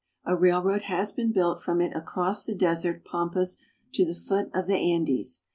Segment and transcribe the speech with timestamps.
[0.25, 3.59] A railroad has been built from it across the desert pampas
[3.93, 5.43] to the foot of the Andes.